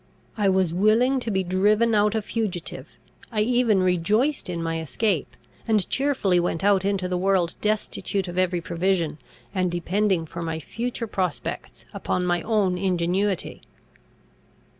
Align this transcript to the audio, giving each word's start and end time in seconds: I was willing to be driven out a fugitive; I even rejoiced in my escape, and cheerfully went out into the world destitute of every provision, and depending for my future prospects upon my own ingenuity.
I 0.35 0.49
was 0.49 0.73
willing 0.73 1.19
to 1.19 1.29
be 1.29 1.43
driven 1.43 1.93
out 1.93 2.15
a 2.15 2.23
fugitive; 2.23 2.95
I 3.31 3.41
even 3.41 3.81
rejoiced 3.83 4.49
in 4.49 4.59
my 4.63 4.81
escape, 4.81 5.35
and 5.67 5.87
cheerfully 5.91 6.39
went 6.39 6.63
out 6.63 6.83
into 6.83 7.07
the 7.07 7.19
world 7.19 7.53
destitute 7.61 8.27
of 8.27 8.35
every 8.35 8.61
provision, 8.61 9.19
and 9.53 9.69
depending 9.69 10.25
for 10.25 10.41
my 10.41 10.57
future 10.59 11.05
prospects 11.05 11.85
upon 11.93 12.25
my 12.25 12.41
own 12.41 12.79
ingenuity. 12.79 13.61